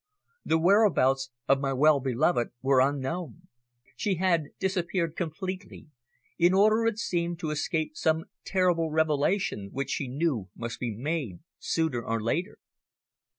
[0.43, 3.47] The whereabouts of my well beloved were unknown.
[3.95, 5.89] She had disappeared completely,
[6.39, 11.41] in order, it seemed, to escape some terrible revelation which she knew must be made
[11.59, 12.57] sooner or later.